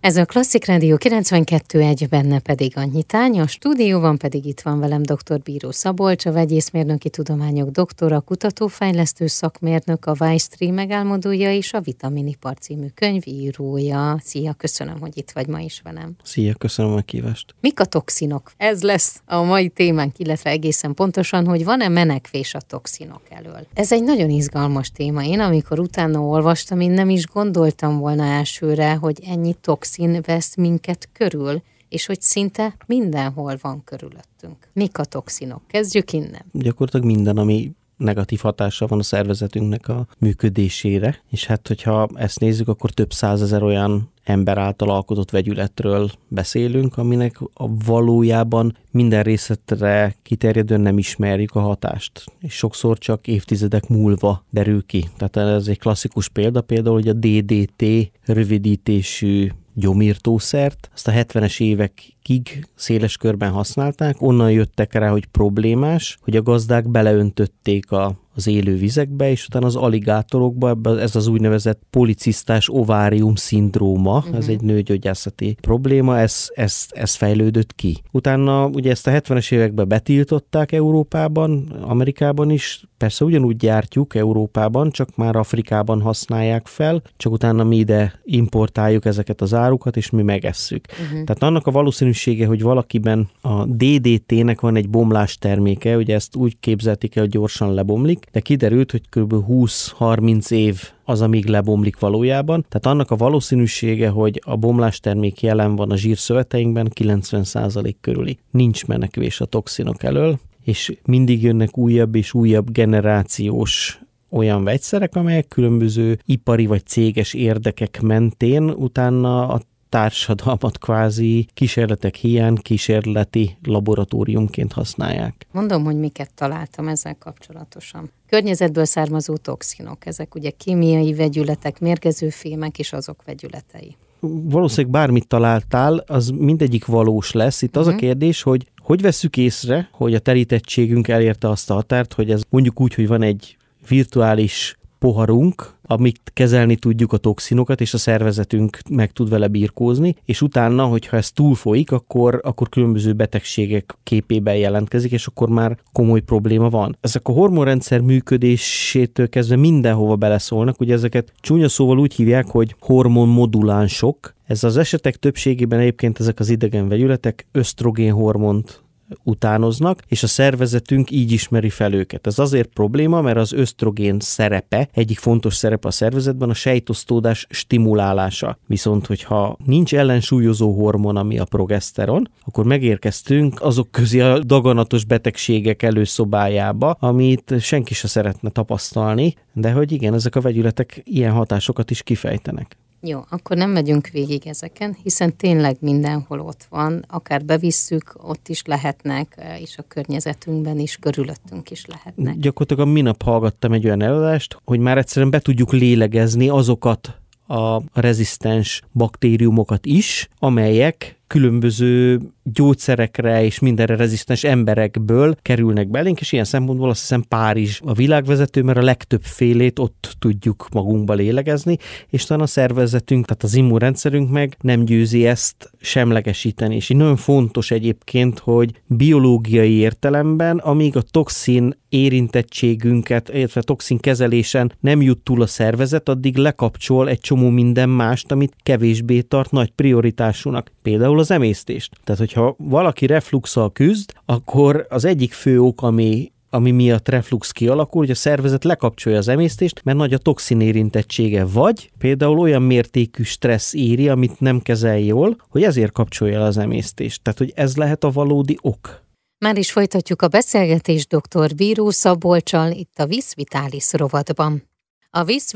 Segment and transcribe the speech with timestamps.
[0.00, 5.02] Ez a Klasszik Rádió 92.1, benne pedig annyi tány, a stúdióban pedig itt van velem
[5.02, 5.40] dr.
[5.42, 12.86] Bíró Szabolcs, a vegyészmérnöki tudományok doktora, kutatófejlesztő szakmérnök, a Stream megálmodója és a Vitaminipar című
[12.94, 14.18] könyv írója.
[14.22, 16.16] Szia, köszönöm, hogy itt vagy ma is velem.
[16.22, 17.54] Szia, köszönöm a kívást.
[17.60, 18.52] Mik a toxinok?
[18.56, 23.66] Ez lesz a mai témánk, illetve egészen pontosan, hogy van-e menekvés a toxinok elől.
[23.74, 25.24] Ez egy nagyon izgalmas téma.
[25.24, 30.56] Én amikor utána olvastam, én nem is gondoltam volna elsőre, hogy ennyi toxin toxin vesz
[30.56, 34.68] minket körül, és hogy szinte mindenhol van körülöttünk.
[34.72, 35.62] Mik a toxinok?
[35.66, 36.44] Kezdjük innen.
[36.52, 42.68] Gyakorlatilag minden, ami negatív hatása van a szervezetünknek a működésére, és hát hogyha ezt nézzük,
[42.68, 50.80] akkor több százezer olyan ember által alkotott vegyületről beszélünk, aminek a valójában minden részletre kiterjedően
[50.80, 55.08] nem ismerjük a hatást, és sokszor csak évtizedek múlva derül ki.
[55.16, 57.84] Tehát ez egy klasszikus példa, például, hogy a DDT
[58.24, 66.36] rövidítésű gyomírtószert, azt a 70-es évekig széles körben használták, onnan jöttek rá, hogy problémás, hogy
[66.36, 71.80] a gazdák beleöntötték a az élő vizekbe, és utána az aligátorokba, ebbe, ez az úgynevezett
[71.90, 74.36] policisztás ovárium szindróma, uh-huh.
[74.36, 78.02] ez egy nőgyógyászati probléma, ez, ez, ez fejlődött ki.
[78.10, 85.16] Utána ugye ezt a 70-es években betiltották Európában, Amerikában is, persze ugyanúgy gyártjuk Európában, csak
[85.16, 90.84] már Afrikában használják fel, csak utána mi ide importáljuk ezeket az árukat, és mi megesszük.
[90.90, 91.08] Uh-huh.
[91.10, 96.56] Tehát annak a valószínűsége, hogy valakiben a DDT-nek van egy bomlás terméke, ugye ezt úgy
[96.60, 99.34] képzelték el, hogy gyorsan lebomlik, de kiderült, hogy kb.
[99.48, 102.64] 20-30 év az, amíg lebomlik valójában.
[102.68, 108.38] Tehát annak a valószínűsége, hogy a bomlás termék jelen van a zsírszöveteinkben 90% körüli.
[108.50, 115.48] Nincs menekvés a toxinok elől, és mindig jönnek újabb és újabb generációs olyan vegyszerek, amelyek
[115.48, 125.46] különböző ipari vagy céges érdekek mentén utána a társadalmat kvázi kísérletek hiány kísérleti laboratóriumként használják.
[125.50, 128.10] Mondom, hogy miket találtam ezzel kapcsolatosan.
[128.26, 133.96] Környezetből származó toxinok, ezek ugye kémiai vegyületek, mérgező fémek és azok vegyületei.
[134.20, 137.62] Valószínűleg bármit találtál, az mindegyik valós lesz.
[137.62, 137.98] Itt az a mhm.
[137.98, 142.80] kérdés, hogy hogy vesszük észre, hogy a terítettségünk elérte azt a határt, hogy ez mondjuk
[142.80, 143.56] úgy, hogy van egy
[143.88, 150.42] virtuális poharunk, amit kezelni tudjuk a toxinokat, és a szervezetünk meg tud vele birkózni, és
[150.42, 156.68] utána, hogyha ez túlfolyik, akkor, akkor különböző betegségek képében jelentkezik, és akkor már komoly probléma
[156.68, 156.96] van.
[157.00, 164.36] Ezek a hormonrendszer működésétől kezdve mindenhova beleszólnak, ugye ezeket csúnya szóval úgy hívják, hogy hormonmodulánsok,
[164.46, 168.82] ez az esetek többségében egyébként ezek az idegen vegyületek ösztrogén hormont
[169.22, 172.26] utánoznak, és a szervezetünk így ismeri fel őket.
[172.26, 178.58] Ez azért probléma, mert az ösztrogén szerepe, egyik fontos szerepe a szervezetben a sejtosztódás stimulálása.
[178.66, 185.82] Viszont, hogyha nincs ellensúlyozó hormon, ami a progeszteron, akkor megérkeztünk azok közé a daganatos betegségek
[185.82, 192.02] előszobájába, amit senki se szeretne tapasztalni, de hogy igen, ezek a vegyületek ilyen hatásokat is
[192.02, 192.76] kifejtenek.
[193.00, 198.62] Jó, akkor nem megyünk végig ezeken, hiszen tényleg mindenhol ott van, akár bevisszük, ott is
[198.64, 202.36] lehetnek, eh, és a környezetünkben is, körülöttünk is lehetnek.
[202.36, 207.82] Gyakorlatilag a minap hallgattam egy olyan előadást, hogy már egyszerűen be tudjuk lélegezni azokat a
[207.92, 216.88] rezisztens baktériumokat is, amelyek különböző gyógyszerekre és mindenre rezisztens emberekből kerülnek belénk, és ilyen szempontból
[216.88, 221.76] azt hiszem Párizs a világvezető, mert a legtöbb félét ott tudjuk magunkba lélegezni,
[222.08, 226.74] és talán a szervezetünk, tehát az immunrendszerünk meg nem győzi ezt semlegesíteni.
[226.74, 234.72] És így nagyon fontos egyébként, hogy biológiai értelemben, amíg a toxin érintettségünket, illetve toxin kezelésen
[234.80, 239.70] nem jut túl a szervezet, addig lekapcsol egy csomó minden mást, amit kevésbé tart nagy
[239.70, 240.72] prioritásúnak.
[240.88, 241.96] Például az emésztést.
[242.04, 248.00] Tehát, hogyha valaki refluxal küzd, akkor az egyik fő ok, ami ami miatt reflux kialakul,
[248.00, 253.22] hogy a szervezet lekapcsolja az emésztést, mert nagy a toxin érintettsége, vagy például olyan mértékű
[253.22, 257.22] stressz éri, amit nem kezel jól, hogy ezért kapcsolja az emésztést.
[257.22, 259.02] Tehát, hogy ez lehet a valódi ok.
[259.44, 261.54] Már is folytatjuk a beszélgetést dr.
[261.54, 264.62] Bíró Szabolcsal itt a Viszvitális rovatban.
[265.10, 265.52] A Visz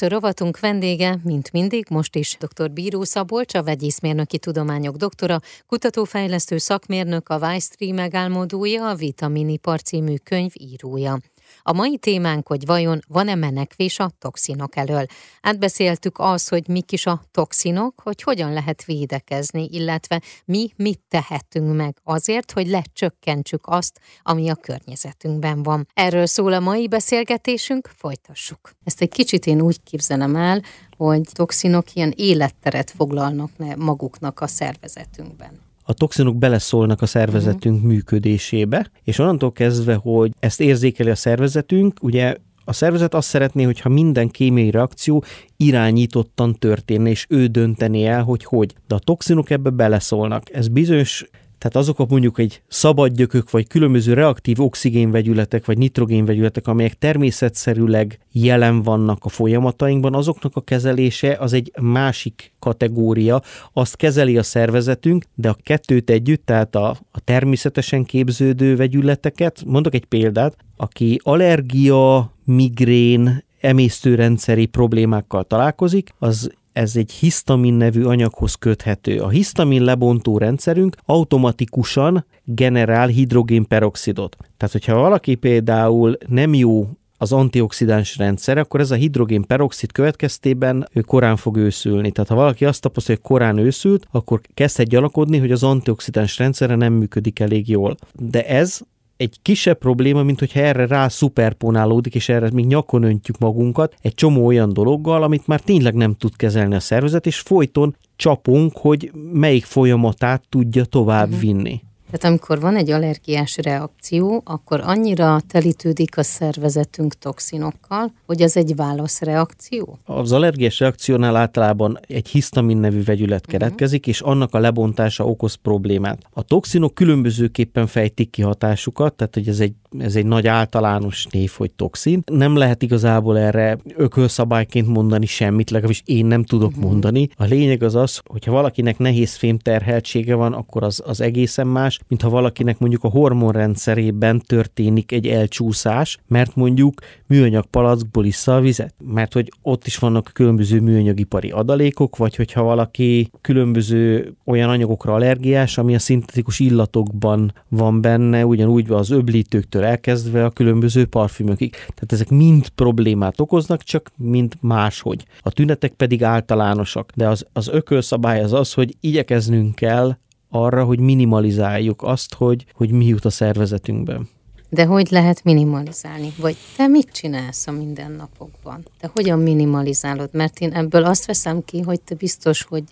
[0.00, 2.70] rovatunk vendége, mint mindig, most is dr.
[2.70, 10.50] Bíró Szabolcs, a vegyészmérnöki tudományok doktora, kutatófejlesztő szakmérnök, a Stream megálmodója, a Vitaminipar című könyv
[10.54, 11.18] írója.
[11.62, 15.06] A mai témánk, hogy vajon van-e menekvés a toxinok elől.
[15.40, 21.76] Átbeszéltük az, hogy mik is a toxinok, hogy hogyan lehet védekezni, illetve mi mit tehetünk
[21.76, 25.88] meg azért, hogy lecsökkentsük azt, ami a környezetünkben van.
[25.94, 28.70] Erről szól a mai beszélgetésünk, folytassuk.
[28.84, 30.62] Ezt egy kicsit én úgy képzelem el,
[30.96, 37.90] hogy toxinok ilyen életteret foglalnak maguknak a szervezetünkben a toxinok beleszólnak a szervezetünk uh-huh.
[37.90, 43.88] működésébe, és onnantól kezdve, hogy ezt érzékeli a szervezetünk, ugye a szervezet azt szeretné, hogyha
[43.88, 45.24] minden kémiai reakció
[45.56, 48.74] irányítottan történne, és ő dönteni el, hogy hogy.
[48.86, 50.54] De a toxinok ebbe beleszólnak.
[50.54, 51.28] Ez bizonyos
[51.64, 58.82] tehát azok a mondjuk egy szabadgyökök, vagy különböző reaktív oxigénvegyületek, vagy nitrogénvegyületek, amelyek természetszerűleg jelen
[58.82, 65.48] vannak a folyamatainkban, azoknak a kezelése az egy másik kategória, azt kezeli a szervezetünk, de
[65.48, 73.44] a kettőt együtt, tehát a, a természetesen képződő vegyületeket, mondok egy példát, aki allergia, migrén,
[73.60, 79.18] emésztőrendszeri problémákkal találkozik, az ez egy hisztamin nevű anyaghoz köthető.
[79.18, 84.36] A hisztamin lebontó rendszerünk automatikusan generál hidrogénperoxidot.
[84.56, 91.00] Tehát, hogyha valaki például nem jó az antioxidáns rendszer, akkor ez a hidrogénperoxid következtében ő
[91.00, 92.10] korán fog őszülni.
[92.10, 96.74] Tehát ha valaki azt tapasztalja, hogy korán őszült, akkor kezdhet gyanakodni, hogy az antioxidáns rendszere
[96.74, 97.96] nem működik elég jól.
[98.12, 98.80] De ez
[99.16, 104.14] egy kisebb probléma, mint hogyha erre rá szuperponálódik, és erre még nyakon öntjük magunkat egy
[104.14, 109.12] csomó olyan dologgal, amit már tényleg nem tud kezelni a szervezet, és folyton csapunk, hogy
[109.32, 111.80] melyik folyamatát tudja tovább vinni.
[112.14, 118.76] Tehát amikor van egy allergiás reakció, akkor annyira telítődik a szervezetünk toxinokkal, hogy az egy
[118.76, 119.98] válaszreakció?
[120.04, 123.50] Az allergiás reakciónál általában egy hisztamin nevű vegyület mhm.
[123.50, 124.14] keletkezik, uh-huh.
[124.14, 126.18] és annak a lebontása okoz problémát.
[126.32, 131.50] A toxinok különbözőképpen fejtik ki hatásukat, tehát hogy ez egy ez egy nagy általános név,
[131.56, 132.22] hogy toxin.
[132.32, 136.84] Nem lehet igazából erre ökölszabályként mondani semmit, legalábbis én nem tudok uh-huh.
[136.84, 137.28] mondani.
[137.36, 142.22] A lényeg az az, hogyha valakinek nehéz fémterheltsége van, akkor az, az egészen más, mint
[142.22, 148.94] ha valakinek mondjuk a hormonrendszerében történik egy elcsúszás, mert mondjuk műanyag palackból issza a vizet,
[149.04, 155.78] mert hogy ott is vannak különböző műanyagipari adalékok, vagy hogyha valaki különböző olyan anyagokra allergiás,
[155.78, 161.70] ami a szintetikus illatokban van benne, ugyanúgy az öblítőktől elkezdve a különböző parfümökig.
[161.70, 165.24] Tehát ezek mind problémát okoznak, csak mind máshogy.
[165.40, 170.16] A tünetek pedig általánosak, de az, az ökölszabály az az, hogy igyekeznünk kell
[170.54, 174.28] arra, hogy minimalizáljuk azt, hogy, hogy mi jut a szervezetünkben.
[174.68, 176.32] De hogy lehet minimalizálni?
[176.40, 178.86] Vagy te mit csinálsz a mindennapokban?
[179.00, 180.28] Te hogyan minimalizálod?
[180.32, 182.82] Mert én ebből azt veszem ki, hogy te biztos, hogy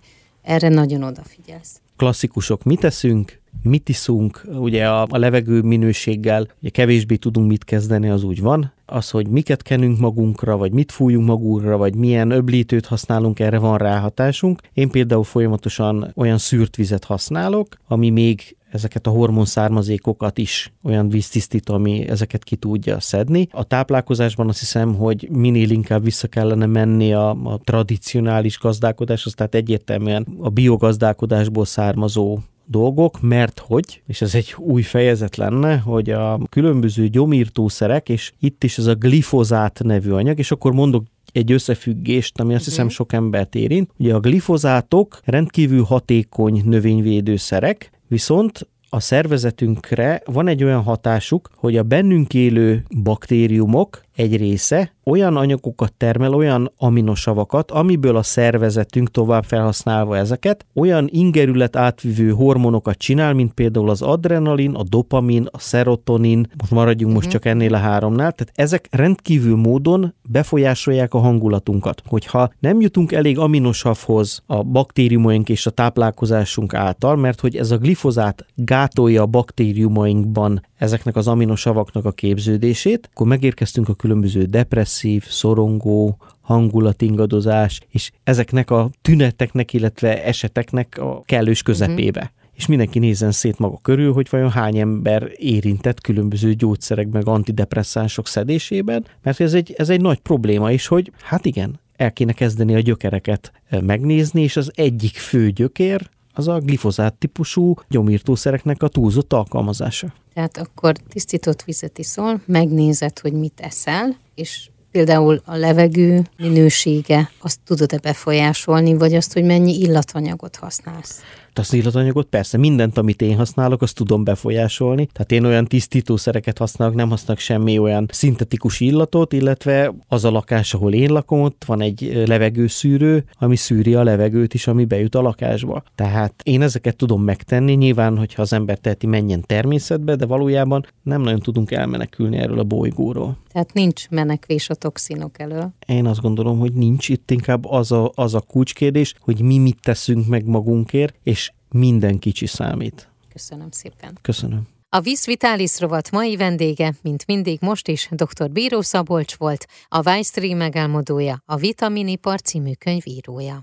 [0.43, 1.81] erre nagyon odafigyelsz.
[1.97, 8.09] Klasszikusok, mit teszünk, mit iszunk, ugye a, a levegő minőséggel ugye kevésbé tudunk mit kezdeni,
[8.09, 8.73] az úgy van.
[8.87, 13.79] Az, hogy miket kenünk magunkra, vagy mit fújunk magunkra, vagy milyen öblítőt használunk, erre van
[13.79, 14.61] ráhatásunk.
[14.73, 21.69] Én például folyamatosan olyan szűrt vizet használok, ami még ezeket a hormonszármazékokat is olyan víztisztít,
[21.69, 23.49] ami ezeket ki tudja szedni.
[23.51, 29.55] A táplálkozásban azt hiszem, hogy minél inkább vissza kellene menni a, a tradicionális gazdálkodáshoz, tehát
[29.55, 32.39] egyértelműen a biogazdálkodásból származó
[32.73, 38.65] dolgok, mert hogy, és ez egy új fejezet lenne, hogy a különböző gyomírtószerek, és itt
[38.65, 42.95] is ez a glifozát nevű anyag, és akkor mondok egy összefüggést, ami azt hiszem mhm.
[42.95, 43.91] sok embert érint.
[43.99, 51.83] Ugye a glifozátok rendkívül hatékony növényvédőszerek, viszont a szervezetünkre van egy olyan hatásuk, hogy a
[51.83, 60.17] bennünk élő baktériumok egy része olyan anyagokat termel, olyan aminosavakat, amiből a szervezetünk tovább felhasználva
[60.17, 66.73] ezeket, olyan ingerület átvívő hormonokat csinál, mint például az adrenalin, a dopamin, a serotonin, most
[66.73, 67.35] maradjunk most mhm.
[67.35, 72.03] csak ennél a háromnál, tehát ezek rendkívül módon befolyásolják a hangulatunkat.
[72.07, 77.79] Hogyha nem jutunk elég aminosavhoz a baktériumaink és a táplálkozásunk által, mert hogy ez a
[77.79, 86.17] glifozát gátolja a baktériumainkban ezeknek az aminosavaknak a képződését, akkor megérkeztünk a különböző depresszív, szorongó,
[86.41, 92.21] hangulatingadozás, és ezeknek a tüneteknek, illetve eseteknek a kellős közepébe.
[92.21, 97.27] Uh-huh és mindenki nézzen szét maga körül, hogy vajon hány ember érintett különböző gyógyszerek meg
[97.27, 102.33] antidepresszánsok szedésében, mert ez egy, ez egy nagy probléma is, hogy hát igen, el kéne
[102.33, 108.89] kezdeni a gyökereket megnézni, és az egyik fő gyökér az a glifozát típusú gyomírtószereknek a
[108.89, 110.13] túlzott alkalmazása.
[110.35, 117.59] Tehát akkor tisztított vizet iszol, megnézed, hogy mit eszel, és például a levegő minősége, azt
[117.65, 121.21] tudod-e befolyásolni, vagy azt, hogy mennyi illatanyagot használsz?
[121.55, 125.09] Az illatanyagot persze, mindent, amit én használok, azt tudom befolyásolni.
[125.13, 130.75] Tehát én olyan tisztítószereket használok, nem használok semmi olyan szintetikus illatot, illetve az a lakás,
[130.75, 135.23] ahol én lakom, ott van egy levegőszűrő, ami szűri a levegőt is, ami bejut a
[135.23, 135.83] lakásba.
[135.95, 141.21] Tehát én ezeket tudom megtenni, nyilván, hogyha az ember teheti, menjen természetbe, de valójában nem
[141.21, 143.37] nagyon tudunk elmenekülni erről a bolygóról.
[143.53, 145.73] Tehát nincs menekvés a toxinok elől.
[145.87, 149.79] Én azt gondolom, hogy nincs itt inkább az a, az a kulcskérdés, hogy mi mit
[149.83, 153.09] teszünk meg magunkért, és minden kicsi számít.
[153.33, 154.19] Köszönöm szépen.
[154.23, 154.63] Köszönöm.
[154.89, 158.51] A Visz Vitalis rovat mai vendége, mint mindig most is dr.
[158.51, 163.61] Bíró Szabolcs volt, a Weiss megálmodója, a Vitaminipar című könyvírója.